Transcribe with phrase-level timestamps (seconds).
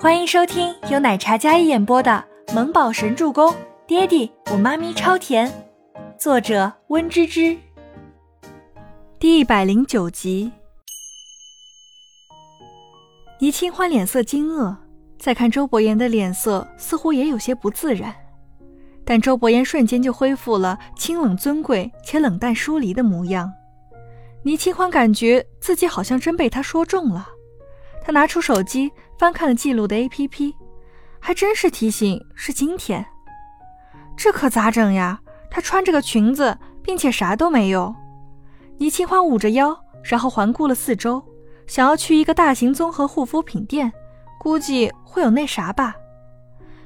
[0.00, 3.50] 欢迎收听由奶茶嘉一演播的《萌宝神助攻》，
[3.84, 5.52] 爹地我妈咪超甜，
[6.16, 7.58] 作者温芝芝。
[9.18, 10.52] 第一百零九集。
[13.40, 14.76] 倪清欢脸色惊愕，
[15.18, 18.14] 再看周伯言的脸色，似乎也有些不自然。
[19.04, 23.52] 但周伯言瞬间就恢复了清冷尊贵且冷淡疏离的模样。
[24.44, 27.30] 倪清欢感觉自己好像真被他说中了。
[28.00, 30.54] 他拿出手机翻看了记录的 APP，
[31.18, 33.04] 还真是提醒是今天。
[34.16, 35.20] 这可咋整呀？
[35.50, 37.94] 她穿着个裙子，并且啥都没有。
[38.78, 41.22] 倪清欢捂着腰，然后环顾了四周，
[41.66, 43.92] 想要去一个大型综合护肤品店，
[44.38, 45.96] 估计会有那啥吧。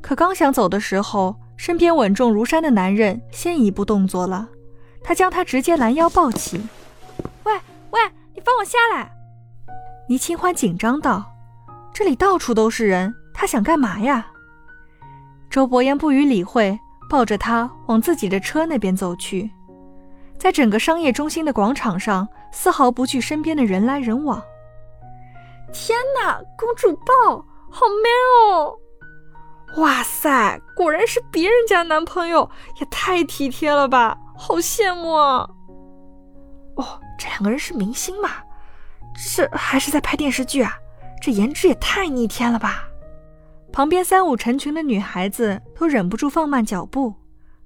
[0.00, 4.48] 可刚想走的时候，身边稳重如山的男人先一步动作了，
[5.02, 6.60] 他将她直接拦腰抱起。
[7.44, 7.52] 喂
[7.90, 8.00] 喂，
[8.34, 9.12] 你放我下来！
[10.08, 11.24] 倪清欢紧张道
[11.96, 14.26] ：“这里到处都是人，他想干嘛呀？”
[15.48, 19.50] 周伯言不予理会，抱着她往自己的车那边走去。
[20.38, 24.42] 在整个商业中心的广场上，丝毫不惧身边的人来人往。
[25.72, 27.36] 天哪，公主抱，
[27.70, 28.76] 好 man 哦！
[29.78, 35.48] 哇塞，果然是别人家男朋友，也太体贴了吧，好羡慕啊！
[36.76, 38.28] 哦，这两个人是明星吗？
[39.34, 40.76] 这还是在拍电视剧啊！
[41.20, 42.88] 这颜值也太逆天了吧！
[43.72, 47.12] 旁边三五成群的女孩子都忍不住放慢脚步，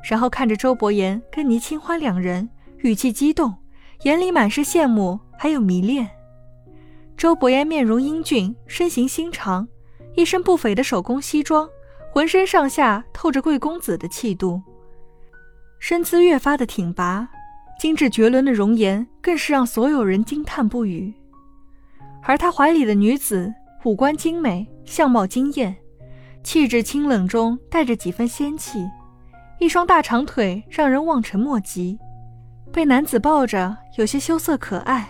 [0.09, 2.49] 然后看着周伯言跟倪清欢两人，
[2.79, 3.55] 语气激动，
[4.03, 6.09] 眼里满是羡慕还有迷恋。
[7.17, 9.69] 周伯言面容英俊，身形修长，
[10.15, 11.69] 一身不菲的手工西装，
[12.11, 14.63] 浑身上下透着贵公子的气度，
[15.79, 17.29] 身姿越发的挺拔，
[17.79, 21.15] 精致绝伦的容颜更是让所有人惊叹不语。
[22.23, 23.53] 而他怀里的女子
[23.85, 25.77] 五官精美，相貌惊艳，
[26.43, 28.89] 气质清冷中带着几分仙气，
[29.59, 31.99] 一双大长腿让人望尘莫及。
[32.73, 35.09] 被男子抱着，有些羞涩可爱。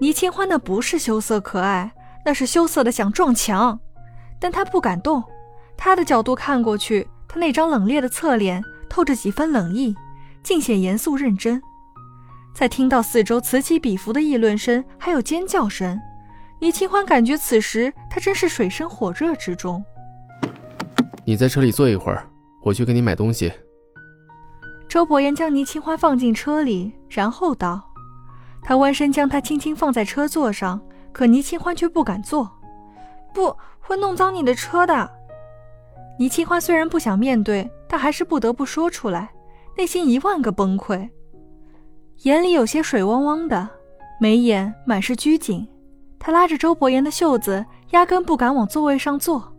[0.00, 1.92] 倪清欢那不是羞涩可爱，
[2.24, 3.78] 那是羞涩的想撞墙，
[4.40, 5.22] 但他不敢动。
[5.76, 9.94] 他的角度看过去，他那张冷冽的侧脸透着几分冷意，
[10.42, 11.62] 尽显严肃认真。
[12.56, 16.00] 在听到四周此起彼伏的议论声，还有尖叫声，
[16.58, 19.84] 倪清欢感觉此时他真是水深火热之中。
[21.26, 22.26] 你在车里坐一会儿，
[22.62, 23.52] 我去给你买东西。
[24.88, 27.92] 周伯言将倪清欢放进车里，然后道
[28.64, 30.80] ：“他弯身将她轻轻放在车座上，
[31.12, 32.50] 可倪清欢却不敢坐，
[33.34, 35.10] 不会弄脏你的车的。”
[36.18, 39.30] 倪清欢虽然不想面对，但还是不得不说出来，
[39.76, 41.10] 内心一万个崩溃。
[42.22, 43.68] 眼里有些水汪汪的，
[44.18, 45.68] 眉眼满是拘谨。
[46.18, 49.54] 他拉着周伯言的袖子，压根不敢往座位上坐。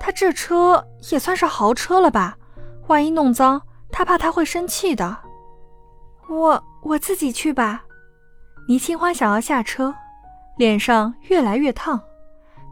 [0.00, 2.38] 他这车也算是豪车了吧？
[2.86, 5.18] 万一弄脏，他怕他会生气的。
[6.28, 7.84] 我我自己去吧。
[8.68, 9.94] 倪清欢想要下车，
[10.56, 12.00] 脸上越来越烫。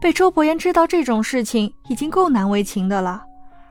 [0.01, 3.25] 被周伯言知道这种事情已经够难为情的了，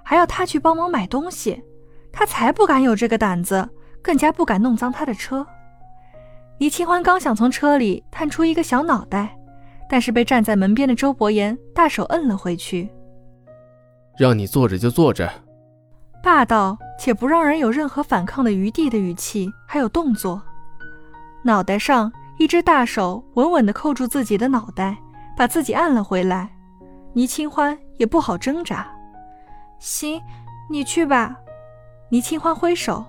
[0.04, 1.64] 还要他去帮忙买东西，
[2.12, 3.70] 他才不敢有这个胆子。
[4.02, 5.48] 更加不敢弄脏他的车。
[6.64, 9.38] 倪清欢刚想从车里探出一个小脑袋，
[9.90, 12.90] 但是被站在门边的周伯言大手摁了回去。
[14.18, 15.30] 让你坐着就坐着，
[16.24, 20.42] 霸道且不让人有任何反抗的余地的语气，还有动作。
[21.44, 22.10] 脑袋上
[22.40, 24.98] 一只大手稳稳地扣住自己的脑袋，
[25.36, 26.50] 把自己按了回来。
[27.12, 28.90] 倪清欢也不好挣扎。
[29.80, 30.22] 行，
[30.70, 31.36] 你去吧。
[32.08, 33.04] 倪清欢挥手。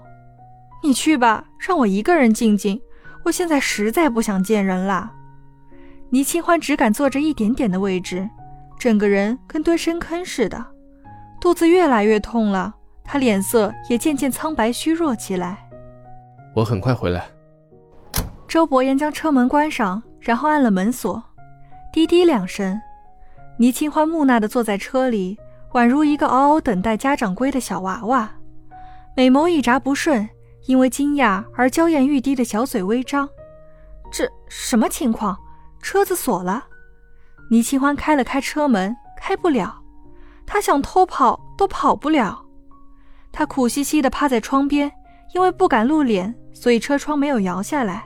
[0.83, 2.83] 你去吧，让我一个人静静。
[3.25, 5.11] 我现在实在不想见人了。
[6.11, 8.29] 倪清欢只敢坐着一点点的位置，
[8.79, 10.65] 整个人跟蹲深坑似的，
[11.41, 12.75] 肚子越来越痛了。
[13.03, 15.69] 她脸色也渐渐苍白虚弱起来。
[16.55, 17.27] 我很快回来。
[18.47, 21.23] 周伯言将车门关上，然后按了门锁，
[21.93, 22.81] 滴滴两声。
[23.59, 25.37] 倪清欢木讷地坐在车里，
[25.73, 28.31] 宛如一个嗷嗷等待家长归的小娃娃，
[29.17, 30.29] 美眸一眨不顺。
[30.67, 33.29] 因为惊讶而娇艳欲滴的小嘴微张，
[34.11, 35.37] 这什么情况？
[35.83, 36.65] 车子锁了，
[37.51, 39.83] 倪清欢开了开车门，开不了。
[40.47, 42.43] 他想偷跑都跑不了。
[43.31, 44.91] 他苦兮兮地趴在窗边，
[45.35, 48.05] 因为不敢露脸，所以车窗没有摇下来。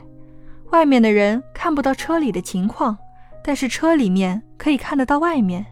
[0.71, 2.99] 外面的人看不到车里的情况，
[3.45, 5.65] 但是车里面可以看得到外面。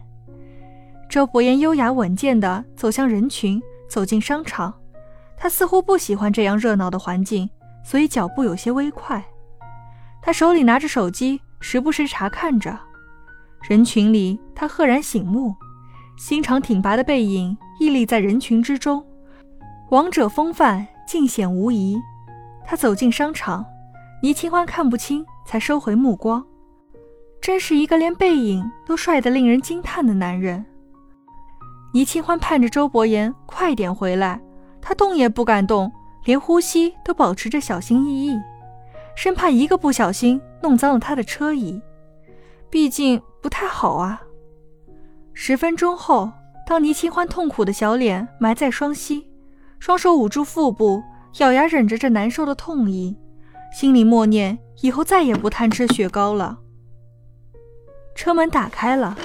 [1.09, 4.73] 周伯言优雅稳健地走向人群，走进商场。
[5.37, 7.49] 他似乎不喜欢这样热闹的环境，
[7.83, 9.23] 所以脚步有些微快。
[10.21, 12.77] 他手里拿着手机，时不时查看着
[13.69, 14.39] 人群里。
[14.55, 15.55] 他赫然醒目，
[16.17, 19.05] 心肠挺拔的背影屹立在人群之中，
[19.91, 21.97] 王者风范尽显无疑。
[22.65, 23.63] 他走进商场，
[24.23, 26.43] 倪清欢看不清，才收回目光。
[27.39, 30.65] 真是一个连背影都帅得令人惊叹的男人。
[31.93, 34.41] 倪清欢盼着周伯言快点回来，
[34.87, 35.91] 他动也不敢动，
[36.23, 38.39] 连呼吸都保持着小心翼翼，
[39.17, 41.81] 生怕一个不小心弄脏了他的车椅。
[42.69, 44.21] 毕竟不太好啊。
[45.33, 46.31] 十分钟后，
[46.65, 49.27] 当倪清欢痛苦的小脸埋在双膝，
[49.77, 51.03] 双手捂住腹部，
[51.39, 53.17] 咬牙忍着这难受的痛意，
[53.73, 56.59] 心里默念以后再也不贪吃雪糕了。
[58.15, 59.17] 车门打开了，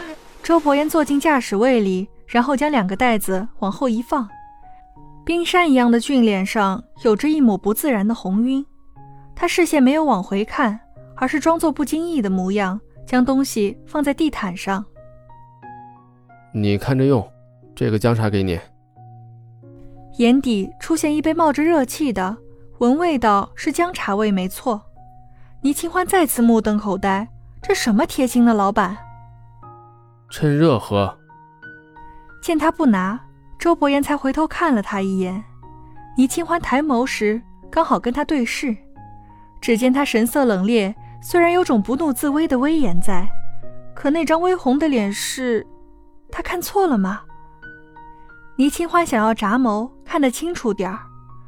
[0.43, 4.29] 周伯言坐进驾驶位里，然后将两个袋子往后一放，
[5.25, 8.65] 冰山一样的俊脸上有着一抹不自然的红晕。
[9.35, 10.79] 他视线没有往回看，
[11.17, 14.85] 而是装作不经意的模样，将东西放在地毯上。
[16.53, 17.27] 你看着用，
[17.75, 18.59] 这个姜茶给你。
[20.19, 22.37] 眼底出现一杯冒着热气的，
[22.79, 24.83] 闻味道是姜茶味，没错。
[25.63, 27.29] 倪清欢再次目瞪口呆，
[27.63, 28.97] 这什么贴心的老板？
[30.29, 31.17] 趁热喝。
[32.43, 33.21] 见他不拿，
[33.63, 35.45] 周伯言才回头看了他一眼。
[36.17, 38.77] 倪清欢抬眸时，刚好跟他对视，
[39.61, 40.93] 只见他神色冷冽，
[41.23, 43.25] 虽然有种不怒自威的威严在，
[43.95, 45.65] 可那张微红的脸是……
[46.29, 47.21] 他看错了吗？
[48.57, 50.99] 倪清欢想要眨眸看得清楚点儿，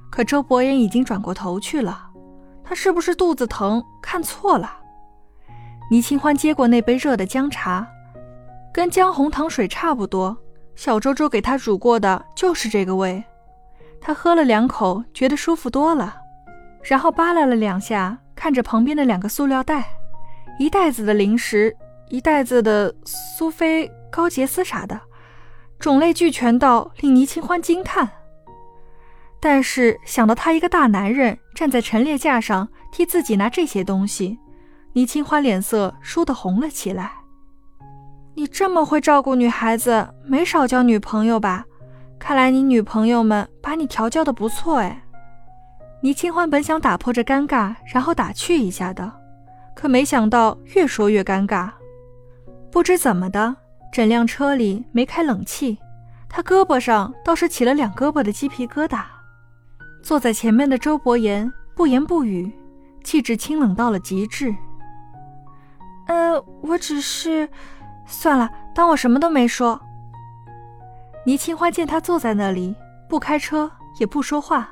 [0.08, 2.10] 可周伯言已经转过头去了。
[2.62, 4.70] 他是不是肚子疼看错了？
[5.90, 7.84] 倪清欢接过那杯热的姜茶，
[8.72, 10.38] 跟姜红糖水差不多，
[10.76, 13.22] 小周周给他煮过的就是这个味。
[14.00, 16.16] 他喝了两口，觉得舒服多了，
[16.82, 19.84] 然后扒拉了两下，看着旁边的两个塑料袋，
[20.58, 21.76] 一袋子的零食，
[22.08, 23.90] 一袋子的苏菲。
[24.10, 25.00] 高洁丝啥的，
[25.80, 28.08] 种类俱全到令倪清欢惊叹。
[29.40, 34.38] 但是想到他一个大男人站在陈列架上替自己拿这些东西，
[34.92, 37.23] 倪清欢脸色倏地红了起来。
[38.34, 41.64] 你这么会照顾女孩子，没少交女朋友吧？
[42.18, 45.04] 看来你女朋友们把你调教的不错哎。
[46.00, 49.12] 倪清欢本想打破这尴尬，然后打趣一下的，
[49.74, 51.70] 可没想到越说越尴尬。
[52.70, 53.56] 不知怎么的。
[53.92, 55.78] 整辆车里没开冷气，
[56.28, 59.04] 他胳膊上倒是起了两胳膊的鸡皮疙瘩。
[60.02, 62.52] 坐在前面的周伯言不言不语，
[63.04, 64.52] 气质清冷到了极致。
[66.08, 67.48] 呃，我只是……
[68.06, 69.80] 算了，当我什么都没说。
[71.24, 72.74] 倪清欢见他坐在那里，
[73.08, 74.68] 不开车也不说话，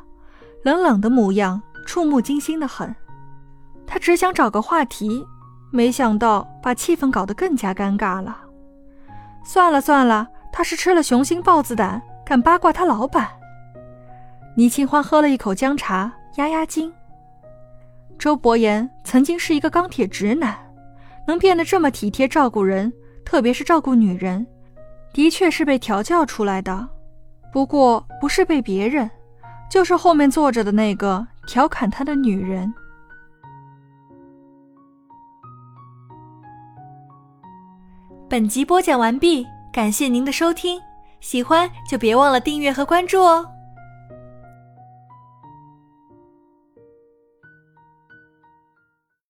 [0.62, 2.94] 冷冷的模样，触目惊心的很。
[3.86, 5.26] 他只想找个话题，
[5.70, 8.38] 没想到把气氛搞得更加尴尬了。
[9.44, 13.28] 算了算了，他是吃了雄心豹子胆，敢八卦他老板。
[14.54, 16.92] 倪清欢喝了一口姜茶，压压惊。
[18.18, 20.56] 周伯言曾经是一个钢铁直男，
[21.26, 22.92] 能变得这么体贴照顾人，
[23.24, 24.46] 特别是照顾女人，
[25.12, 26.88] 的确是被调教出来的。
[27.52, 29.10] 不过不是被别人，
[29.70, 32.72] 就是后面坐着的那个调侃他的女人。
[38.28, 40.80] 本集播讲完毕，感谢您的收听，
[41.20, 43.51] 喜欢就别忘了订阅和关注哦。